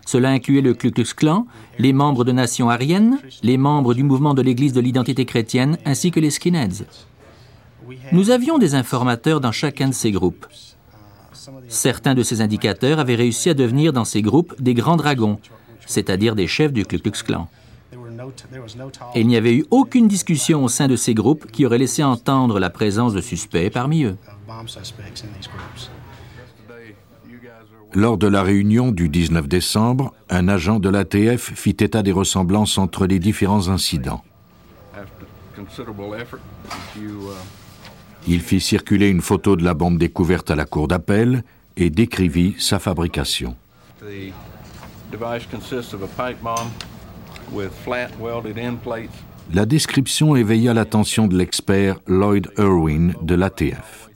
Cela 0.06 0.30
incluait 0.30 0.60
le 0.60 0.74
Ku 0.74 0.90
Klux 0.90 1.14
Klan, 1.16 1.46
les 1.78 1.92
membres 1.92 2.24
de 2.24 2.32
Nations 2.32 2.70
Aryennes, 2.70 3.18
les 3.42 3.56
membres 3.56 3.94
du 3.94 4.02
mouvement 4.02 4.34
de 4.34 4.42
l'Église 4.42 4.72
de 4.72 4.80
l'identité 4.80 5.24
chrétienne, 5.24 5.78
ainsi 5.84 6.10
que 6.10 6.20
les 6.20 6.30
skinheads. 6.30 6.84
Nous 8.12 8.30
avions 8.30 8.58
des 8.58 8.74
informateurs 8.74 9.40
dans 9.40 9.52
chacun 9.52 9.88
de 9.88 9.94
ces 9.94 10.10
groupes. 10.10 10.46
Certains 11.68 12.14
de 12.14 12.22
ces 12.22 12.40
indicateurs 12.40 12.98
avaient 12.98 13.14
réussi 13.14 13.50
à 13.50 13.54
devenir 13.54 13.92
dans 13.92 14.04
ces 14.04 14.22
groupes 14.22 14.54
des 14.60 14.74
grands 14.74 14.96
dragons, 14.96 15.38
c'est-à-dire 15.86 16.34
des 16.34 16.46
chefs 16.46 16.72
du 16.72 16.84
Ku 16.84 16.98
Klux 16.98 17.22
Klan. 17.24 17.48
Et 19.14 19.20
il 19.20 19.26
n'y 19.26 19.36
avait 19.36 19.54
eu 19.54 19.64
aucune 19.70 20.08
discussion 20.08 20.64
au 20.64 20.68
sein 20.68 20.88
de 20.88 20.96
ces 20.96 21.14
groupes 21.14 21.50
qui 21.50 21.66
aurait 21.66 21.78
laissé 21.78 22.02
entendre 22.02 22.58
la 22.60 22.70
présence 22.70 23.14
de 23.14 23.20
suspects 23.20 23.70
parmi 23.70 24.04
eux. 24.04 24.16
Lors 27.94 28.16
de 28.16 28.26
la 28.26 28.42
réunion 28.42 28.90
du 28.90 29.10
19 29.10 29.46
décembre, 29.48 30.14
un 30.30 30.48
agent 30.48 30.78
de 30.80 30.88
l'ATF 30.88 31.52
fit 31.54 31.76
état 31.80 32.02
des 32.02 32.12
ressemblances 32.12 32.78
entre 32.78 33.06
les 33.06 33.18
différents 33.18 33.68
incidents. 33.68 34.24
Il 38.26 38.40
fit 38.40 38.60
circuler 38.60 39.08
une 39.08 39.20
photo 39.20 39.56
de 39.56 39.64
la 39.64 39.74
bombe 39.74 39.98
découverte 39.98 40.50
à 40.50 40.54
la 40.54 40.64
cour 40.64 40.88
d'appel 40.88 41.44
et 41.76 41.90
décrivit 41.90 42.54
sa 42.58 42.78
fabrication. 42.78 43.56
La 49.52 49.66
description 49.66 50.34
éveilla 50.34 50.72
l'attention 50.72 51.26
de 51.26 51.36
l'expert 51.36 51.98
Lloyd 52.06 52.48
Irwin 52.56 53.14
de 53.20 53.34
l'ATF. 53.34 54.11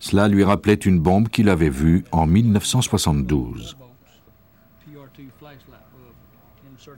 Cela 0.00 0.26
lui 0.26 0.42
rappelait 0.42 0.74
une 0.74 0.98
bombe 0.98 1.28
qu'il 1.28 1.48
avait 1.48 1.68
vue 1.68 2.04
en 2.10 2.26
1972. 2.26 3.76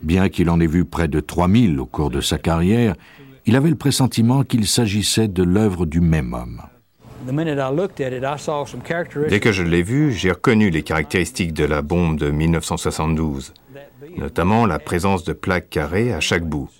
Bien 0.00 0.28
qu'il 0.28 0.48
en 0.48 0.60
ait 0.60 0.66
vu 0.66 0.84
près 0.84 1.08
de 1.08 1.20
3000 1.20 1.78
au 1.78 1.86
cours 1.86 2.10
de 2.10 2.20
sa 2.20 2.38
carrière, 2.38 2.94
il 3.44 3.56
avait 3.56 3.70
le 3.70 3.76
pressentiment 3.76 4.44
qu'il 4.44 4.66
s'agissait 4.66 5.28
de 5.28 5.42
l'œuvre 5.42 5.84
du 5.84 6.00
même 6.00 6.32
homme. 6.32 6.62
Dès 9.28 9.40
que 9.40 9.52
je 9.52 9.62
l'ai 9.62 9.82
vu, 9.82 10.12
j'ai 10.12 10.30
reconnu 10.30 10.70
les 10.70 10.82
caractéristiques 10.82 11.52
de 11.52 11.64
la 11.64 11.82
bombe 11.82 12.18
de 12.18 12.30
1972 12.30 13.52
notamment 14.16 14.66
la 14.66 14.78
présence 14.78 15.24
de 15.24 15.32
plaques 15.32 15.70
carrées 15.70 16.12
à 16.12 16.20
chaque 16.20 16.44
bout. 16.44 16.70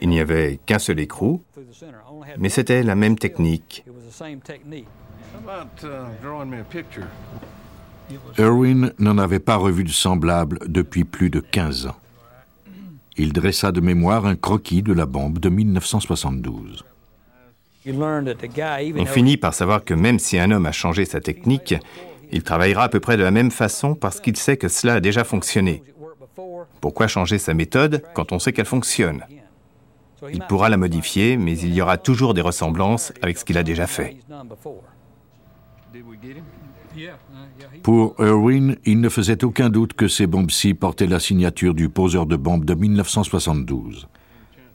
Il 0.00 0.08
n'y 0.08 0.20
avait 0.20 0.60
qu'un 0.66 0.78
seul 0.78 1.00
écrou, 1.00 1.42
mais 2.38 2.48
c'était 2.48 2.82
la 2.82 2.94
même 2.94 3.18
technique. 3.18 3.84
Irwin 8.38 8.92
n'en 8.98 9.18
avait 9.18 9.38
pas 9.38 9.56
revu 9.56 9.84
de 9.84 9.90
semblable 9.90 10.58
depuis 10.66 11.04
plus 11.04 11.30
de 11.30 11.40
15 11.40 11.86
ans. 11.86 11.96
Il 13.16 13.32
dressa 13.32 13.72
de 13.72 13.80
mémoire 13.80 14.26
un 14.26 14.36
croquis 14.36 14.82
de 14.82 14.92
la 14.92 15.06
bombe 15.06 15.38
de 15.38 15.48
1972. 15.48 16.84
On 17.86 19.06
finit 19.06 19.36
par 19.36 19.54
savoir 19.54 19.84
que 19.84 19.94
même 19.94 20.18
si 20.18 20.38
un 20.38 20.50
homme 20.50 20.66
a 20.66 20.72
changé 20.72 21.04
sa 21.04 21.20
technique, 21.20 21.74
il 22.30 22.42
travaillera 22.42 22.84
à 22.84 22.88
peu 22.88 23.00
près 23.00 23.16
de 23.16 23.22
la 23.22 23.30
même 23.30 23.50
façon 23.50 23.94
parce 23.94 24.20
qu'il 24.20 24.36
sait 24.36 24.56
que 24.56 24.68
cela 24.68 24.94
a 24.94 25.00
déjà 25.00 25.24
fonctionné. 25.24 25.82
Pourquoi 26.80 27.08
changer 27.08 27.38
sa 27.38 27.54
méthode 27.54 28.04
quand 28.14 28.32
on 28.32 28.38
sait 28.38 28.52
qu'elle 28.52 28.66
fonctionne? 28.66 29.24
Il 30.32 30.40
pourra 30.40 30.68
la 30.68 30.76
modifier, 30.76 31.36
mais 31.36 31.58
il 31.58 31.74
y 31.74 31.80
aura 31.80 31.96
toujours 31.96 32.34
des 32.34 32.40
ressemblances 32.40 33.12
avec 33.22 33.38
ce 33.38 33.44
qu'il 33.44 33.56
a 33.56 33.62
déjà 33.62 33.86
fait. 33.86 34.16
Pour 37.82 38.14
Irwin, 38.18 38.76
il 38.84 39.00
ne 39.00 39.08
faisait 39.08 39.44
aucun 39.44 39.70
doute 39.70 39.92
que 39.92 40.08
ces 40.08 40.26
bombes-ci 40.26 40.74
portaient 40.74 41.06
la 41.06 41.20
signature 41.20 41.74
du 41.74 41.88
poseur 41.88 42.26
de 42.26 42.36
bombes 42.36 42.64
de 42.64 42.74
1972. 42.74 44.08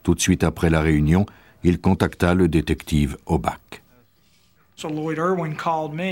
Tout 0.02 0.14
de 0.14 0.20
suite 0.20 0.44
après 0.44 0.70
la 0.70 0.80
réunion, 0.80 1.26
il 1.62 1.80
contacta 1.80 2.34
le 2.34 2.48
détective 2.48 3.16
Obach. 3.26 3.82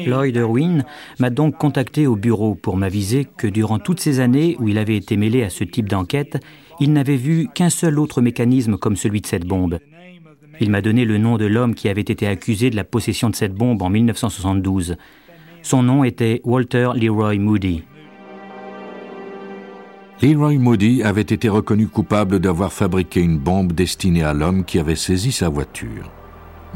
Lloyd 0.06 0.36
Irwin 0.36 0.84
m'a 1.18 1.30
donc 1.30 1.58
contacté 1.58 2.06
au 2.06 2.14
bureau 2.14 2.54
pour 2.54 2.76
m'aviser 2.76 3.24
que 3.24 3.48
durant 3.48 3.78
toutes 3.78 4.00
ces 4.00 4.20
années 4.20 4.56
où 4.60 4.68
il 4.68 4.78
avait 4.78 4.96
été 4.96 5.16
mêlé 5.16 5.42
à 5.42 5.50
ce 5.50 5.64
type 5.64 5.88
d'enquête, 5.88 6.38
il 6.78 6.92
n'avait 6.92 7.16
vu 7.16 7.48
qu'un 7.54 7.70
seul 7.70 7.98
autre 7.98 8.22
mécanisme 8.22 8.76
comme 8.78 8.96
celui 8.96 9.20
de 9.20 9.26
cette 9.26 9.46
bombe. 9.46 9.78
Il 10.62 10.70
m'a 10.70 10.80
donné 10.80 11.04
le 11.04 11.18
nom 11.18 11.38
de 11.38 11.44
l'homme 11.44 11.74
qui 11.74 11.88
avait 11.88 12.02
été 12.02 12.28
accusé 12.28 12.70
de 12.70 12.76
la 12.76 12.84
possession 12.84 13.28
de 13.28 13.34
cette 13.34 13.52
bombe 13.52 13.82
en 13.82 13.90
1972. 13.90 14.94
Son 15.62 15.82
nom 15.82 16.04
était 16.04 16.40
Walter 16.44 16.90
Leroy 16.94 17.40
Moody. 17.40 17.82
Leroy 20.22 20.58
Moody 20.58 21.02
avait 21.02 21.20
été 21.20 21.48
reconnu 21.48 21.88
coupable 21.88 22.38
d'avoir 22.38 22.72
fabriqué 22.72 23.20
une 23.20 23.38
bombe 23.38 23.72
destinée 23.72 24.22
à 24.22 24.34
l'homme 24.34 24.64
qui 24.64 24.78
avait 24.78 24.94
saisi 24.94 25.32
sa 25.32 25.48
voiture. 25.48 26.12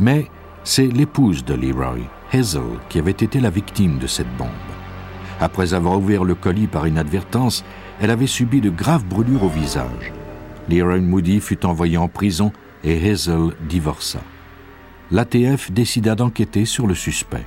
Mais 0.01 0.27
c'est 0.65 0.89
l'épouse 0.89 1.45
de 1.45 1.55
Leroy, 1.55 2.01
Hazel, 2.33 2.81
qui 2.89 2.99
avait 2.99 3.13
été 3.13 3.39
la 3.39 3.51
victime 3.51 3.99
de 3.99 4.09
cette 4.09 4.37
bombe. 4.37 4.49
Après 5.41 5.75
avoir 5.75 5.97
ouvert 5.97 6.25
le 6.25 6.35
colis 6.35 6.67
par 6.67 6.89
inadvertance, 6.89 7.65
elle 8.01 8.11
avait 8.11 8.27
subi 8.27 8.61
de 8.61 8.71
graves 8.71 9.05
brûlures 9.05 9.45
au 9.45 9.49
visage. 9.49 10.13
Leroy 10.69 10.99
Moody 10.99 11.39
fut 11.39 11.65
envoyé 11.65 11.97
en 11.97 12.09
prison 12.09 12.51
et 12.87 13.11
Hazel 13.11 13.51
divorça. 13.69 14.21
L'ATF 15.11 15.71
décida 15.73 16.15
d'enquêter 16.15 16.65
sur 16.65 16.87
le 16.87 16.95
suspect. 16.95 17.45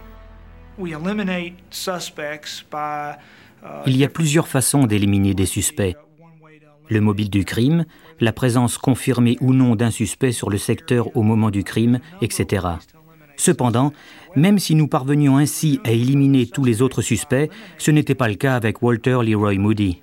Il 3.86 3.98
y 3.98 4.04
a 4.04 4.10
plusieurs 4.10 4.48
façons 4.48 4.86
d'éliminer 4.86 5.34
des 5.34 5.46
suspects. 5.46 5.96
le 6.92 7.02
mobile 7.02 7.30
du 7.30 7.46
crime, 7.46 7.86
la 8.20 8.34
présence 8.34 8.80
confirmée 8.80 9.38
ou 9.42 9.54
non 9.54 9.76
d'un 9.76 9.92
suspect 9.92 10.32
sur 10.32 10.50
le 10.50 10.58
secteur 10.58 11.16
au 11.16 11.22
moment 11.22 11.52
du 11.52 11.64
crime, 11.64 12.00
etc. 12.22 12.66
Cependant, 13.38 13.94
même 14.36 14.58
si 14.58 14.74
nous 14.74 14.88
parvenions 14.88 15.38
ainsi 15.38 15.80
à 15.84 15.92
éliminer 15.92 16.48
tous 16.48 16.64
les 16.64 16.82
autres 16.82 17.04
suspects, 17.04 17.52
ce 17.78 17.92
n'était 17.92 18.16
pas 18.16 18.28
le 18.28 18.36
cas 18.36 18.56
avec 18.56 18.82
Walter 18.82 19.20
Leroy 19.24 19.60
Moody. 19.60 20.02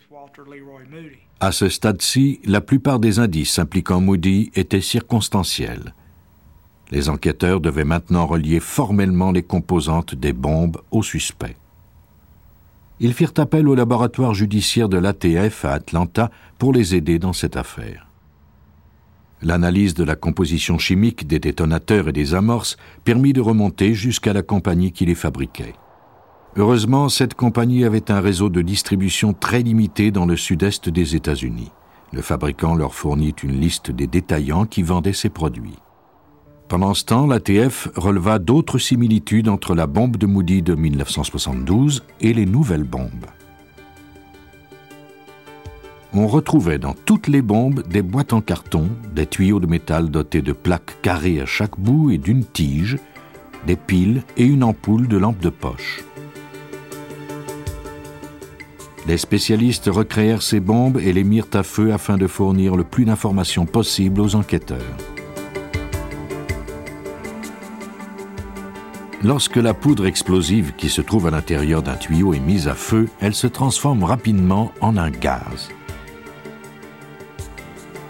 À 1.38 1.52
ce 1.52 1.68
stade-ci, 1.68 2.40
la 2.44 2.62
plupart 2.62 2.98
des 2.98 3.18
indices 3.18 3.58
impliquant 3.58 4.00
Moody 4.00 4.50
étaient 4.54 4.80
circonstanciels. 4.80 5.94
Les 6.90 7.10
enquêteurs 7.10 7.60
devaient 7.60 7.84
maintenant 7.84 8.26
relier 8.26 8.58
formellement 8.58 9.32
les 9.32 9.42
composantes 9.42 10.14
des 10.14 10.32
bombes 10.32 10.80
aux 10.90 11.02
suspects. 11.02 11.56
Ils 13.00 13.12
firent 13.12 13.34
appel 13.36 13.68
au 13.68 13.74
laboratoire 13.74 14.32
judiciaire 14.32 14.88
de 14.88 14.96
l'ATF 14.96 15.66
à 15.66 15.72
Atlanta 15.72 16.30
pour 16.56 16.72
les 16.72 16.94
aider 16.94 17.18
dans 17.18 17.34
cette 17.34 17.58
affaire. 17.58 18.06
L'analyse 19.42 19.92
de 19.92 20.04
la 20.04 20.16
composition 20.16 20.78
chimique 20.78 21.26
des 21.26 21.38
détonateurs 21.38 22.08
et 22.08 22.12
des 22.12 22.32
amorces 22.32 22.78
permit 23.04 23.34
de 23.34 23.42
remonter 23.42 23.92
jusqu'à 23.92 24.32
la 24.32 24.42
compagnie 24.42 24.92
qui 24.92 25.04
les 25.04 25.14
fabriquait. 25.14 25.74
Heureusement, 26.58 27.10
cette 27.10 27.34
compagnie 27.34 27.84
avait 27.84 28.10
un 28.10 28.20
réseau 28.20 28.48
de 28.48 28.62
distribution 28.62 29.34
très 29.34 29.60
limité 29.60 30.10
dans 30.10 30.24
le 30.24 30.36
sud-est 30.36 30.88
des 30.88 31.14
États-Unis. 31.14 31.70
Le 32.12 32.22
fabricant 32.22 32.74
leur 32.74 32.94
fournit 32.94 33.34
une 33.42 33.60
liste 33.60 33.90
des 33.90 34.06
détaillants 34.06 34.64
qui 34.64 34.82
vendaient 34.82 35.12
ces 35.12 35.28
produits. 35.28 35.76
Pendant 36.68 36.94
ce 36.94 37.04
temps, 37.04 37.26
l'ATF 37.26 37.88
releva 37.94 38.38
d'autres 38.38 38.78
similitudes 38.78 39.50
entre 39.50 39.74
la 39.74 39.86
bombe 39.86 40.16
de 40.16 40.26
Moody 40.26 40.62
de 40.62 40.74
1972 40.74 42.04
et 42.22 42.32
les 42.32 42.46
nouvelles 42.46 42.84
bombes. 42.84 43.26
On 46.14 46.26
retrouvait 46.26 46.78
dans 46.78 46.94
toutes 46.94 47.28
les 47.28 47.42
bombes 47.42 47.86
des 47.86 48.00
boîtes 48.00 48.32
en 48.32 48.40
carton, 48.40 48.88
des 49.14 49.26
tuyaux 49.26 49.60
de 49.60 49.66
métal 49.66 50.10
dotés 50.10 50.40
de 50.40 50.52
plaques 50.52 51.02
carrées 51.02 51.42
à 51.42 51.46
chaque 51.46 51.78
bout 51.78 52.10
et 52.10 52.18
d'une 52.18 52.46
tige, 52.46 52.96
des 53.66 53.76
piles 53.76 54.22
et 54.38 54.44
une 54.44 54.64
ampoule 54.64 55.06
de 55.06 55.18
lampe 55.18 55.40
de 55.40 55.50
poche. 55.50 56.02
Les 59.06 59.18
spécialistes 59.18 59.88
recréèrent 59.92 60.42
ces 60.42 60.58
bombes 60.58 60.98
et 60.98 61.12
les 61.12 61.22
mirent 61.22 61.46
à 61.54 61.62
feu 61.62 61.92
afin 61.92 62.16
de 62.16 62.26
fournir 62.26 62.74
le 62.74 62.82
plus 62.82 63.04
d'informations 63.04 63.64
possible 63.64 64.20
aux 64.20 64.34
enquêteurs. 64.34 64.96
Lorsque 69.22 69.56
la 69.56 69.74
poudre 69.74 70.06
explosive 70.06 70.72
qui 70.76 70.88
se 70.88 71.00
trouve 71.00 71.28
à 71.28 71.30
l'intérieur 71.30 71.82
d'un 71.82 71.94
tuyau 71.94 72.34
est 72.34 72.40
mise 72.40 72.68
à 72.68 72.74
feu, 72.74 73.08
elle 73.20 73.34
se 73.34 73.46
transforme 73.46 74.02
rapidement 74.02 74.72
en 74.80 74.96
un 74.96 75.10
gaz. 75.10 75.70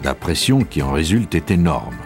La 0.02 0.14
pression 0.14 0.64
qui 0.64 0.82
en 0.82 0.92
résulte 0.92 1.34
est 1.34 1.50
énorme. 1.50 1.96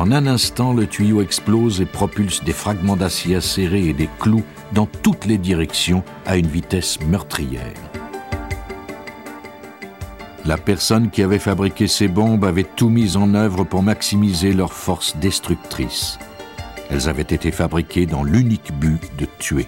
En 0.00 0.12
un 0.12 0.26
instant, 0.26 0.72
le 0.72 0.86
tuyau 0.86 1.20
explose 1.20 1.82
et 1.82 1.84
propulse 1.84 2.42
des 2.42 2.54
fragments 2.54 2.96
d'acier 2.96 3.36
acérés 3.36 3.86
et 3.86 3.92
des 3.92 4.08
clous 4.18 4.44
dans 4.72 4.86
toutes 4.86 5.26
les 5.26 5.36
directions 5.36 6.02
à 6.24 6.38
une 6.38 6.46
vitesse 6.46 6.98
meurtrière. 7.02 7.74
La 10.46 10.56
personne 10.56 11.10
qui 11.10 11.22
avait 11.22 11.38
fabriqué 11.38 11.86
ces 11.86 12.08
bombes 12.08 12.46
avait 12.46 12.64
tout 12.64 12.88
mis 12.88 13.18
en 13.18 13.34
œuvre 13.34 13.64
pour 13.64 13.82
maximiser 13.82 14.54
leur 14.54 14.72
force 14.72 15.18
destructrice. 15.18 16.18
Elles 16.88 17.10
avaient 17.10 17.20
été 17.20 17.50
fabriquées 17.50 18.06
dans 18.06 18.24
l'unique 18.24 18.72
but 18.80 19.02
de 19.18 19.26
tuer. 19.38 19.66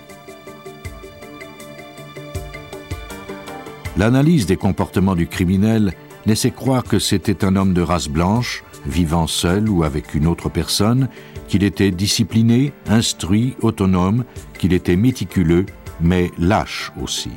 L'analyse 3.98 4.46
des 4.46 4.56
comportements 4.56 5.14
du 5.14 5.26
criminel 5.26 5.92
laissait 6.24 6.52
croire 6.52 6.84
que 6.84 6.98
c'était 6.98 7.44
un 7.44 7.54
homme 7.54 7.74
de 7.74 7.82
race 7.82 8.08
blanche, 8.08 8.64
vivant 8.86 9.26
seul 9.26 9.68
ou 9.68 9.84
avec 9.84 10.14
une 10.14 10.26
autre 10.26 10.48
personne, 10.48 11.08
qu'il 11.48 11.62
était 11.64 11.90
discipliné, 11.90 12.72
instruit, 12.86 13.54
autonome, 13.62 14.24
qu'il 14.58 14.72
était 14.72 14.96
méticuleux, 14.96 15.66
mais 16.00 16.30
lâche 16.38 16.92
aussi. 17.00 17.30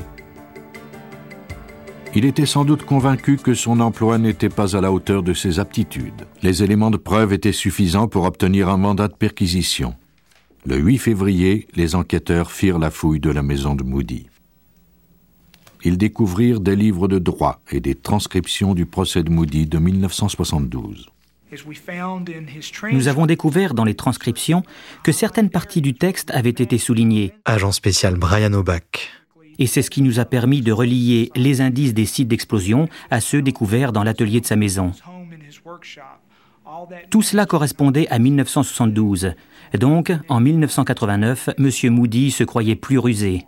Il 2.18 2.24
était 2.24 2.46
sans 2.46 2.64
doute 2.64 2.84
convaincu 2.84 3.36
que 3.36 3.54
son 3.54 3.82
emploi 3.82 4.18
n'était 4.18 4.48
pas 4.48 4.78
à 4.78 4.80
la 4.80 4.92
hauteur 4.92 5.22
de 5.22 5.34
ses 5.34 5.60
aptitudes. 5.60 6.26
Les 6.44 6.64
éléments 6.64 6.92
de 6.92 6.98
preuve 6.98 7.34
étaient 7.34 7.52
suffisants 7.52 8.08
pour 8.08 8.24
obtenir 8.24 8.70
un 8.70 8.78
mandat 8.78 9.10
de 9.10 9.16
perquisition. 9.16 9.96
Le 10.66 10.78
8 10.78 10.98
février, 10.98 11.68
les 11.76 11.94
enquêteurs 11.94 12.52
firent 12.52 12.80
la 12.80 12.90
fouille 12.90 13.20
de 13.20 13.30
la 13.30 13.44
maison 13.44 13.76
de 13.76 13.84
Moody. 13.84 14.28
Ils 15.84 15.98
découvrirent 15.98 16.62
des 16.62 16.78
livres 16.78 17.10
de 17.10 17.20
droit 17.20 17.60
et 17.70 17.82
des 17.82 17.96
transcriptions 17.96 18.74
du 18.74 18.86
procès 18.86 19.22
de 19.22 19.30
Moody 19.30 19.68
de 19.68 19.78
1972. 19.78 21.10
Nous 22.91 23.08
avons 23.08 23.26
découvert 23.26 23.74
dans 23.74 23.84
les 23.84 23.96
transcriptions 23.96 24.63
que 25.04 25.12
certaines 25.12 25.50
parties 25.50 25.82
du 25.82 25.94
texte 25.94 26.32
avaient 26.32 26.50
été 26.50 26.78
soulignées. 26.78 27.34
Agent 27.46 27.72
spécial 27.72 28.15
Brian 28.15 28.54
O'Bach. 28.54 29.10
Et 29.58 29.68
c'est 29.68 29.82
ce 29.82 29.89
qui 29.89 30.02
nous 30.02 30.20
a 30.20 30.26
permis 30.26 30.62
de 30.62 30.72
relier 30.72 31.32
les 31.36 31.62
indices 31.62 31.94
des 31.94 32.06
sites 32.06 32.28
d'explosion 32.28 32.89
à 33.10 33.22
ceux 33.22 33.41
découverts 33.41 33.94
dans 33.94 34.04
l'atelier 34.04 34.41
de 34.41 34.46
sa 34.46 34.56
maison. 34.56 34.91
Tout 37.10 37.22
cela 37.22 37.46
correspondait 37.46 38.08
à 38.10 38.20
1972. 38.20 39.34
Donc, 39.80 40.12
en 40.30 40.39
1989, 40.39 41.50
M. 41.58 41.94
Moody 41.94 42.32
se 42.32 42.44
croyait 42.44 42.76
plus 42.76 42.98
rusé. 42.98 43.46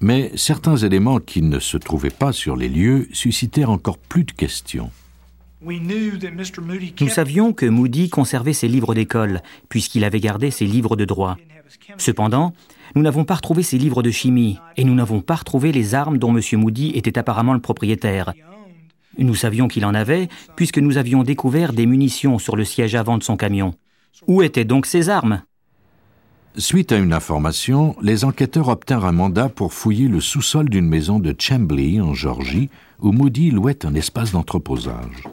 Mais 0.00 0.30
certains 0.34 0.76
éléments 0.76 1.20
qui 1.20 1.40
ne 1.40 1.58
se 1.58 1.78
trouvaient 1.78 2.10
pas 2.10 2.32
sur 2.32 2.56
les 2.56 2.68
lieux 2.68 3.08
suscitèrent 3.12 3.70
encore 3.70 3.98
plus 3.98 4.24
de 4.24 4.32
questions. 4.32 4.90
Nous 7.00 7.08
savions 7.08 7.52
que 7.52 7.66
Moody 7.66 8.08
conservait 8.08 8.52
ses 8.52 8.68
livres 8.68 8.94
d'école, 8.94 9.42
puisqu'il 9.68 10.04
avait 10.04 10.20
gardé 10.20 10.50
ses 10.50 10.64
livres 10.64 10.96
de 10.96 11.04
droit. 11.04 11.36
Cependant, 11.98 12.52
nous 12.94 13.02
n'avons 13.02 13.24
pas 13.24 13.34
retrouvé 13.34 13.62
ses 13.62 13.78
livres 13.78 14.02
de 14.02 14.10
chimie, 14.10 14.58
et 14.76 14.84
nous 14.84 14.94
n'avons 14.94 15.20
pas 15.20 15.34
retrouvé 15.34 15.72
les 15.72 15.94
armes 15.94 16.18
dont 16.18 16.36
M. 16.36 16.40
Moody 16.60 16.90
était 16.94 17.18
apparemment 17.18 17.54
le 17.54 17.60
propriétaire. 17.60 18.32
Nous 19.18 19.34
savions 19.34 19.66
qu'il 19.66 19.84
en 19.84 19.94
avait, 19.94 20.28
puisque 20.54 20.78
nous 20.78 20.98
avions 20.98 21.22
découvert 21.22 21.72
des 21.72 21.86
munitions 21.86 22.38
sur 22.38 22.54
le 22.54 22.64
siège 22.64 22.94
avant 22.94 23.18
de 23.18 23.22
son 23.22 23.36
camion. 23.36 23.74
Où 24.26 24.42
étaient 24.42 24.64
donc 24.64 24.86
ces 24.86 25.08
armes? 25.08 25.42
Suite 26.58 26.92
à 26.92 26.96
une 26.96 27.12
information, 27.12 27.96
les 28.00 28.24
enquêteurs 28.24 28.68
obtinrent 28.68 29.04
un 29.04 29.12
mandat 29.12 29.48
pour 29.48 29.74
fouiller 29.74 30.08
le 30.08 30.20
sous-sol 30.20 30.70
d'une 30.70 30.88
maison 30.88 31.18
de 31.18 31.34
Chambly, 31.38 32.00
en 32.00 32.14
Georgie, 32.14 32.70
où 33.00 33.12
Moody 33.12 33.50
louait 33.50 33.84
un 33.84 33.94
espace 33.94 34.32
d'entreposage. 34.32 35.24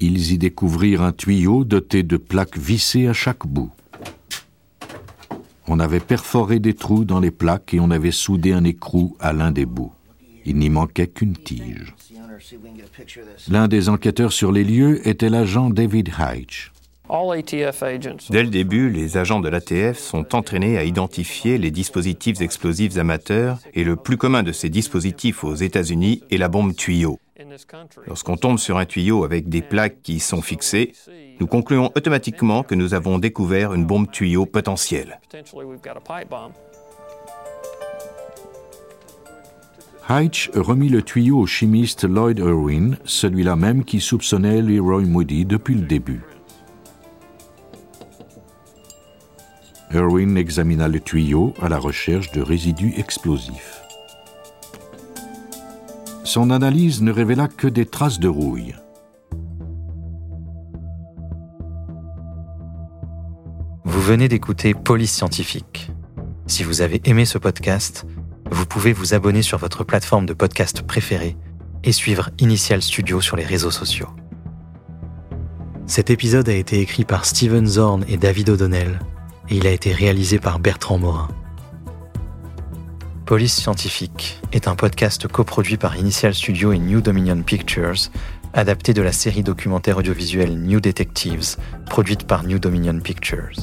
Ils 0.00 0.32
y 0.32 0.38
découvrirent 0.38 1.02
un 1.02 1.12
tuyau 1.12 1.64
doté 1.64 2.02
de 2.02 2.16
plaques 2.16 2.58
vissées 2.58 3.06
à 3.06 3.12
chaque 3.12 3.46
bout. 3.46 3.70
On 5.68 5.80
avait 5.80 6.00
perforé 6.00 6.58
des 6.58 6.74
trous 6.74 7.04
dans 7.04 7.20
les 7.20 7.30
plaques 7.30 7.74
et 7.74 7.80
on 7.80 7.90
avait 7.90 8.12
soudé 8.12 8.52
un 8.52 8.64
écrou 8.64 9.16
à 9.20 9.32
l'un 9.32 9.50
des 9.50 9.66
bouts. 9.66 9.92
Il 10.44 10.56
n'y 10.56 10.70
manquait 10.70 11.08
qu'une 11.08 11.36
tige. 11.36 11.94
L'un 13.48 13.66
des 13.66 13.88
enquêteurs 13.88 14.32
sur 14.32 14.52
les 14.52 14.64
lieux 14.64 15.06
était 15.08 15.30
l'agent 15.30 15.70
David 15.70 16.10
Heitch. 16.18 16.72
Dès 18.30 18.42
le 18.42 18.50
début, 18.50 18.90
les 18.90 19.16
agents 19.16 19.40
de 19.40 19.48
l'ATF 19.48 19.98
sont 19.98 20.34
entraînés 20.34 20.76
à 20.76 20.84
identifier 20.84 21.56
les 21.56 21.70
dispositifs 21.70 22.40
explosifs 22.40 22.96
amateurs 22.96 23.58
et 23.74 23.84
le 23.84 23.96
plus 23.96 24.16
commun 24.16 24.42
de 24.42 24.52
ces 24.52 24.68
dispositifs 24.68 25.44
aux 25.44 25.54
États-Unis 25.54 26.22
est 26.30 26.36
la 26.36 26.48
bombe 26.48 26.74
tuyau. 26.74 27.18
Lorsqu'on 28.06 28.36
tombe 28.36 28.58
sur 28.58 28.78
un 28.78 28.86
tuyau 28.86 29.24
avec 29.24 29.48
des 29.48 29.62
plaques 29.62 30.02
qui 30.02 30.14
y 30.14 30.20
sont 30.20 30.42
fixées, 30.42 30.92
nous 31.40 31.46
concluons 31.46 31.90
automatiquement 31.94 32.62
que 32.62 32.74
nous 32.74 32.94
avons 32.94 33.18
découvert 33.18 33.74
une 33.74 33.84
bombe 33.84 34.10
tuyau 34.10 34.46
potentielle. 34.46 35.20
Heitch 40.08 40.50
remit 40.54 40.88
le 40.88 41.02
tuyau 41.02 41.40
au 41.40 41.46
chimiste 41.46 42.04
Lloyd 42.04 42.38
Irwin, 42.38 42.96
celui-là 43.04 43.56
même 43.56 43.84
qui 43.84 44.00
soupçonnait 44.00 44.62
Leroy 44.62 45.02
Moody 45.02 45.44
depuis 45.44 45.74
le 45.74 45.82
début. 45.82 46.22
Irwin 49.92 50.36
examina 50.36 50.88
le 50.88 51.00
tuyau 51.00 51.54
à 51.60 51.68
la 51.68 51.78
recherche 51.78 52.30
de 52.32 52.40
résidus 52.40 52.94
explosifs. 52.96 53.85
Son 56.36 56.50
analyse 56.50 57.00
ne 57.00 57.10
révéla 57.10 57.48
que 57.48 57.66
des 57.66 57.86
traces 57.86 58.20
de 58.20 58.28
rouille. 58.28 58.74
Vous 63.86 64.02
venez 64.02 64.28
d'écouter 64.28 64.74
Police 64.74 65.12
Scientifique. 65.14 65.90
Si 66.46 66.62
vous 66.62 66.82
avez 66.82 67.00
aimé 67.06 67.24
ce 67.24 67.38
podcast, 67.38 68.04
vous 68.50 68.66
pouvez 68.66 68.92
vous 68.92 69.14
abonner 69.14 69.40
sur 69.40 69.56
votre 69.56 69.82
plateforme 69.82 70.26
de 70.26 70.34
podcast 70.34 70.82
préférée 70.82 71.38
et 71.84 71.92
suivre 71.92 72.28
Initial 72.38 72.82
Studio 72.82 73.22
sur 73.22 73.36
les 73.36 73.46
réseaux 73.46 73.70
sociaux. 73.70 74.10
Cet 75.86 76.10
épisode 76.10 76.50
a 76.50 76.54
été 76.54 76.80
écrit 76.80 77.06
par 77.06 77.24
Steven 77.24 77.64
Zorn 77.64 78.04
et 78.08 78.18
David 78.18 78.50
O'Donnell 78.50 79.00
et 79.48 79.56
il 79.56 79.66
a 79.66 79.70
été 79.70 79.90
réalisé 79.90 80.38
par 80.38 80.58
Bertrand 80.58 80.98
Morin. 80.98 81.28
Police 83.26 83.56
Scientifique 83.56 84.40
est 84.52 84.68
un 84.68 84.76
podcast 84.76 85.26
coproduit 85.26 85.76
par 85.76 85.96
Initial 85.96 86.32
Studio 86.32 86.72
et 86.72 86.78
New 86.78 87.00
Dominion 87.00 87.42
Pictures, 87.42 88.12
adapté 88.54 88.94
de 88.94 89.02
la 89.02 89.10
série 89.10 89.42
documentaire 89.42 89.98
audiovisuelle 89.98 90.56
New 90.56 90.78
Detectives, 90.78 91.56
produite 91.86 92.24
par 92.24 92.44
New 92.44 92.60
Dominion 92.60 93.00
Pictures. 93.00 93.56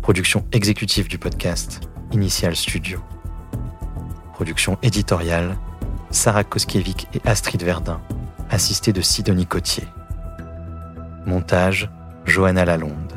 Production 0.00 0.46
exécutive 0.52 1.08
du 1.08 1.18
podcast, 1.18 1.82
Initial 2.10 2.56
Studio. 2.56 3.00
Production 4.32 4.78
éditoriale, 4.82 5.58
Sarah 6.08 6.42
Koskiewicz 6.42 7.04
et 7.12 7.20
Astrid 7.26 7.62
Verdun, 7.62 8.00
assistée 8.48 8.94
de 8.94 9.02
Sidonie 9.02 9.46
Cotier. 9.46 9.84
Montage, 11.26 11.90
Johanna 12.24 12.64
Lalonde, 12.64 13.12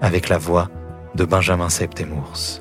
avec 0.00 0.28
la 0.28 0.38
voix 0.38 0.70
de 1.16 1.24
Benjamin 1.24 1.70
Septemours. 1.70 2.60